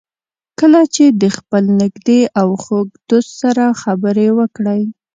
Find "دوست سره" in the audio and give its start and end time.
3.09-3.63